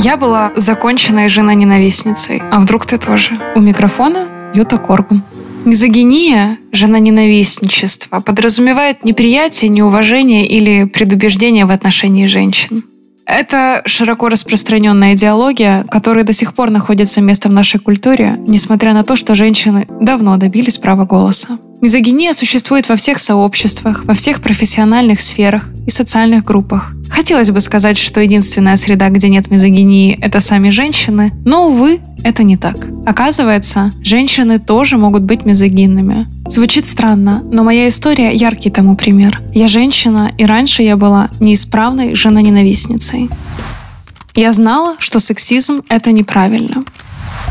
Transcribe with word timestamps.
Я 0.00 0.16
была 0.16 0.52
законченной 0.54 1.28
жена-ненавистницей. 1.28 2.40
А 2.52 2.60
вдруг 2.60 2.86
ты 2.86 2.98
тоже? 2.98 3.32
У 3.56 3.60
микрофона 3.60 4.28
Юта 4.54 4.78
Коргун. 4.78 5.24
Мизогиния, 5.64 6.56
жена-ненавистничество, 6.70 8.20
подразумевает 8.20 9.04
неприятие, 9.04 9.70
неуважение 9.70 10.46
или 10.46 10.84
предубеждение 10.84 11.66
в 11.66 11.72
отношении 11.72 12.26
женщин. 12.26 12.84
Это 13.26 13.82
широко 13.86 14.28
распространенная 14.28 15.14
идеология, 15.14 15.84
которая 15.90 16.24
до 16.24 16.32
сих 16.32 16.54
пор 16.54 16.70
находится 16.70 17.20
место 17.20 17.48
в 17.48 17.52
нашей 17.52 17.80
культуре, 17.80 18.36
несмотря 18.46 18.94
на 18.94 19.02
то, 19.02 19.16
что 19.16 19.34
женщины 19.34 19.88
давно 20.00 20.36
добились 20.36 20.78
права 20.78 21.06
голоса. 21.06 21.58
Мизогиния 21.80 22.32
существует 22.32 22.88
во 22.88 22.96
всех 22.96 23.20
сообществах, 23.20 24.04
во 24.04 24.12
всех 24.12 24.42
профессиональных 24.42 25.20
сферах 25.20 25.68
и 25.86 25.90
социальных 25.90 26.44
группах. 26.44 26.92
Хотелось 27.08 27.52
бы 27.52 27.60
сказать, 27.60 27.96
что 27.96 28.20
единственная 28.20 28.76
среда, 28.76 29.10
где 29.10 29.28
нет 29.28 29.48
мизогинии, 29.48 30.18
это 30.20 30.40
сами 30.40 30.70
женщины, 30.70 31.32
но, 31.44 31.68
увы, 31.68 32.00
это 32.24 32.42
не 32.42 32.56
так. 32.56 32.88
Оказывается, 33.06 33.92
женщины 34.02 34.58
тоже 34.58 34.96
могут 34.96 35.22
быть 35.22 35.44
мизогинными. 35.44 36.26
Звучит 36.48 36.84
странно, 36.84 37.44
но 37.44 37.62
моя 37.62 37.88
история 37.88 38.32
яркий 38.32 38.70
тому 38.70 38.96
пример. 38.96 39.40
Я 39.54 39.68
женщина, 39.68 40.32
и 40.36 40.44
раньше 40.44 40.82
я 40.82 40.96
была 40.96 41.30
неисправной 41.38 42.16
женоненавистницей. 42.16 43.30
Я 44.34 44.52
знала, 44.52 44.96
что 44.98 45.20
сексизм– 45.20 45.82
это 45.88 46.10
неправильно. 46.10 46.84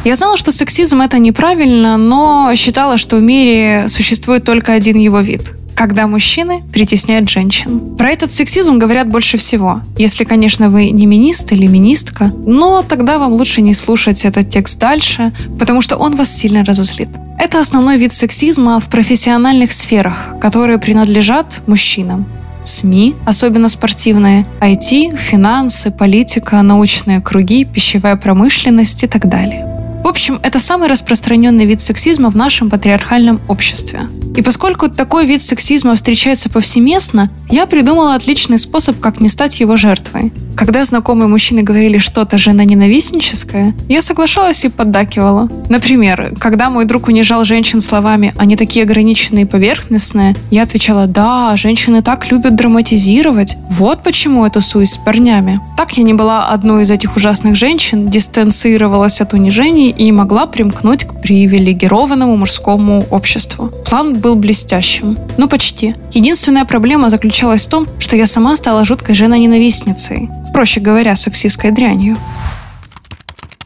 Я 0.06 0.16
знала, 0.16 0.38
что 0.38 0.52
сексизм 0.52 1.02
это 1.02 1.20
неправильно, 1.20 1.98
но 1.98 2.52
считала, 2.56 2.98
что 2.98 3.18
в 3.18 3.22
мире 3.22 3.90
существует 3.90 4.44
только 4.44 4.74
один 4.74 4.98
его 4.98 5.20
вид 5.20 5.54
когда 5.78 6.08
мужчины 6.08 6.64
притесняют 6.74 7.30
женщин. 7.30 7.96
Про 7.98 8.10
этот 8.10 8.34
сексизм 8.34 8.80
говорят 8.80 9.08
больше 9.08 9.38
всего. 9.38 9.82
Если, 10.00 10.24
конечно, 10.24 10.72
вы 10.72 10.90
не 10.90 11.06
министр 11.06 11.54
или 11.54 11.68
министка, 11.68 12.32
но 12.36 12.82
тогда 12.82 13.20
вам 13.20 13.34
лучше 13.34 13.62
не 13.62 13.76
слушать 13.76 14.26
этот 14.26 14.50
текст 14.50 14.80
дальше, 14.80 15.32
потому 15.60 15.82
что 15.82 15.96
он 15.98 16.16
вас 16.16 16.36
сильно 16.36 16.66
разозлит. 16.66 17.10
Это 17.38 17.60
основной 17.60 17.98
вид 18.00 18.12
сексизма 18.14 18.80
в 18.80 18.90
профессиональных 18.90 19.72
сферах, 19.72 20.34
которые 20.42 20.80
принадлежат 20.80 21.62
мужчинам. 21.68 22.26
СМИ, 22.64 23.16
особенно 23.26 23.70
спортивные, 23.70 24.48
IT, 24.60 25.16
финансы, 25.16 25.92
политика, 25.92 26.62
научные 26.64 27.22
круги, 27.22 27.66
пищевая 27.66 28.16
промышленность 28.16 29.04
и 29.04 29.08
так 29.08 29.30
далее. 29.30 29.67
В 30.08 30.10
общем, 30.10 30.40
это 30.42 30.58
самый 30.58 30.88
распространенный 30.88 31.66
вид 31.66 31.82
сексизма 31.82 32.32
в 32.32 32.36
нашем 32.38 32.70
патриархальном 32.70 33.42
обществе. 33.50 34.08
И 34.38 34.42
поскольку 34.42 34.88
такой 34.88 35.26
вид 35.26 35.42
сексизма 35.42 35.96
встречается 35.96 36.50
повсеместно, 36.50 37.30
я 37.50 37.66
придумала 37.66 38.16
отличный 38.16 38.58
способ, 38.58 39.02
как 39.02 39.20
не 39.20 39.28
стать 39.28 39.60
его 39.60 39.76
жертвой. 39.76 40.32
Когда 40.56 40.86
знакомые 40.86 41.28
мужчины 41.28 41.62
говорили 41.62 41.98
что-то 41.98 42.38
жена-ненавистническое, 42.38 43.76
я 43.90 44.02
соглашалась 44.02 44.64
и 44.64 44.70
поддакивала. 44.70 45.50
Например, 45.70 46.34
когда 46.40 46.70
мой 46.70 46.86
друг 46.86 47.10
унижал 47.10 47.44
женщин 47.44 47.82
словами 47.82 48.34
«они 48.38 48.56
такие 48.56 48.84
ограниченные 48.84 49.44
и 49.44 49.48
поверхностные», 49.48 50.36
я 50.52 50.64
отвечала 50.64 51.06
«да, 51.08 51.56
женщины 51.58 52.02
так 52.02 52.32
любят 52.32 52.56
драматизировать, 52.56 53.58
вот 53.70 54.04
почему 54.04 54.46
я 54.46 54.50
тусуюсь 54.50 54.94
с 54.94 54.98
парнями». 54.98 55.60
Так 55.78 55.96
я 55.98 56.04
не 56.04 56.16
была 56.16 56.50
одной 56.50 56.84
из 56.84 56.92
этих 56.92 57.16
ужасных 57.16 57.56
женщин, 57.56 58.08
дистанцировалась 58.08 59.22
от 59.22 59.34
унижений 59.34 59.94
и 59.98 60.12
могла 60.12 60.46
примкнуть 60.46 61.06
к 61.06 61.22
привилегированному 61.22 62.38
мужскому 62.38 63.06
обществу. 63.10 63.72
План 63.86 64.20
был 64.20 64.36
блестящим. 64.36 65.18
Ну, 65.38 65.48
почти. 65.48 65.96
Единственная 66.14 66.66
проблема 66.66 67.10
заключалась 67.10 67.66
в 67.66 67.70
том, 67.70 67.88
что 68.00 68.16
я 68.16 68.28
сама 68.28 68.56
стала 68.58 68.86
жуткой 68.86 69.16
женой-ненавистницей 69.16 70.30
проще 70.58 70.80
говоря, 70.80 71.16
сексистской 71.16 71.70
дрянью. 71.70 72.18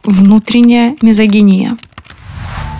Внутренняя 0.04 0.94
мизогиния. 1.00 1.78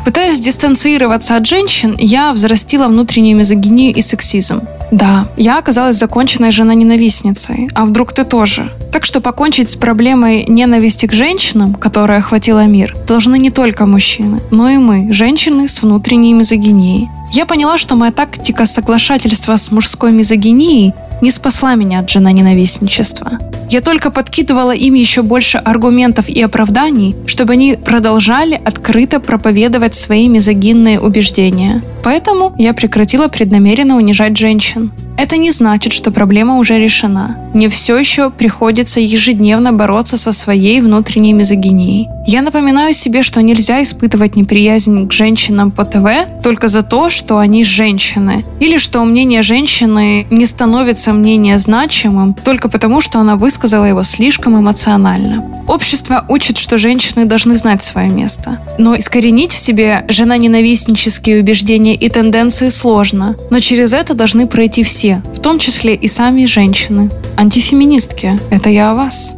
Пытаясь 0.05 0.41
дистанцироваться 0.41 1.36
от 1.36 1.46
женщин, 1.46 1.95
я 1.98 2.33
взрастила 2.33 2.89
внутреннюю 2.89 3.36
мизогинию 3.36 3.95
и 3.95 4.01
сексизм. 4.01 4.63
Да, 4.90 5.29
я 5.36 5.58
оказалась 5.58 5.96
законченной 5.96 6.51
жена-ненавистницей, 6.51 7.70
а 7.74 7.85
вдруг 7.85 8.12
ты 8.12 8.24
тоже? 8.24 8.73
Так 8.92 9.07
что 9.07 9.20
покончить 9.20 9.70
с 9.70 9.77
проблемой 9.77 10.45
ненависти 10.46 11.07
к 11.07 11.12
женщинам, 11.12 11.74
которая 11.74 12.18
охватила 12.18 12.67
мир, 12.67 12.95
должны 13.07 13.39
не 13.39 13.51
только 13.51 13.86
мужчины, 13.86 14.42
но 14.51 14.68
и 14.68 14.77
мы, 14.77 15.12
женщины 15.12 15.67
с 15.67 15.83
внутренней 15.83 16.35
мизогинией. 16.35 17.08
Я 17.33 17.46
поняла, 17.46 17.79
что 17.79 17.96
моя 17.96 18.12
тактика 18.12 18.67
соглашательства 18.67 19.57
с 19.57 19.70
мужской 19.70 20.12
мизогинией 20.12 20.92
не 21.23 21.30
спасла 21.30 21.74
меня 21.77 22.01
от 22.01 22.11
жена-ненавистничества. 22.11 23.39
Я 23.70 23.80
только 23.80 24.11
подкидывала 24.11 24.73
им 24.73 24.95
еще 24.95 25.23
больше 25.23 25.58
аргументов 25.58 26.28
и 26.28 26.42
оправданий, 26.42 27.17
чтобы 27.27 27.55
они 27.55 27.77
продолжали 27.77 28.61
открыто 28.62 29.20
проповедовать 29.20 29.95
свои 29.95 30.28
мизогинные 30.28 31.00
убеждения. 31.00 31.83
Поэтому 32.05 32.55
я 32.58 32.74
прекратила 32.74 33.28
преднамеренно 33.28 33.96
унижать 33.96 34.36
женщин. 34.36 34.92
Это 35.23 35.37
не 35.37 35.53
значит, 35.53 35.93
что 35.93 36.11
проблема 36.11 36.59
уже 36.59 36.81
решена. 36.81 37.37
Мне 37.55 37.69
все 37.69 37.97
еще 37.97 38.29
приходится 38.29 38.99
ежедневно 38.99 39.73
бороться 39.73 40.17
со 40.17 40.33
своей 40.33 40.81
внутренней 40.81 41.33
мизогинией. 41.33 42.09
Я 42.27 42.43
напоминаю 42.43 42.93
себе, 42.93 43.23
что 43.23 43.41
нельзя 43.41 43.81
испытывать 43.83 44.35
неприязнь 44.35 45.07
к 45.07 45.13
женщинам 45.13 45.71
по 45.71 45.85
ТВ 45.85 46.43
только 46.43 46.67
за 46.67 46.83
то, 46.83 47.09
что 47.09 47.39
они 47.39 47.63
женщины. 47.63 48.45
Или 48.59 48.79
что 48.79 49.05
мнение 49.05 49.43
женщины 49.43 50.27
не 50.29 50.45
становится 50.45 51.13
мнение 51.13 51.57
значимым 51.59 52.35
только 52.35 52.69
потому, 52.69 53.01
что 53.01 53.21
она 53.21 53.37
высказала 53.37 53.85
его 53.85 54.03
слишком 54.03 54.59
эмоционально. 54.59 55.45
Общество 55.69 56.25
учит, 56.29 56.59
что 56.59 56.79
женщины 56.79 57.27
должны 57.27 57.55
знать 57.55 57.85
свое 57.85 58.09
место. 58.09 58.59
Но 58.77 58.97
искоренить 58.97 59.53
в 59.53 59.59
себе 59.59 60.05
жена-ненавистнические 60.09 61.41
убеждения 61.41 61.95
и 61.95 62.09
тенденции 62.09 62.71
сложно. 62.71 63.37
Но 63.51 63.61
через 63.61 63.93
это 63.93 64.15
должны 64.15 64.49
пройти 64.49 64.83
все 64.83 65.11
все, 65.12 65.23
в 65.34 65.40
том 65.40 65.58
числе 65.58 65.95
и 65.95 66.08
сами 66.08 66.46
женщины. 66.46 67.11
Антифеминистки, 67.36 68.40
это 68.50 68.70
я 68.70 68.92
о 68.92 68.95
вас. 68.95 69.36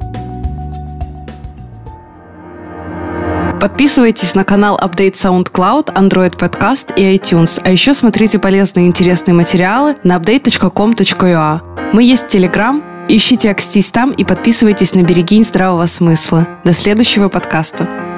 Подписывайтесь 3.60 4.34
на 4.34 4.44
канал 4.44 4.78
Update 4.78 5.14
SoundCloud, 5.14 5.94
Android 5.94 6.36
Podcast 6.36 6.94
и 6.96 7.16
iTunes. 7.16 7.60
А 7.64 7.70
еще 7.70 7.94
смотрите 7.94 8.38
полезные 8.38 8.86
и 8.86 8.88
интересные 8.88 9.34
материалы 9.34 9.96
на 10.04 10.16
update.com.ua. 10.16 11.60
Мы 11.92 12.02
есть 12.02 12.24
в 12.24 12.34
Telegram. 12.34 12.82
Ищите 13.08 13.50
Акстись 13.50 13.90
там 13.90 14.12
и 14.12 14.24
подписывайтесь 14.24 14.94
на 14.94 15.02
Берегинь 15.02 15.44
здравого 15.44 15.86
смысла. 15.86 16.46
До 16.64 16.72
следующего 16.72 17.28
подкаста. 17.28 18.13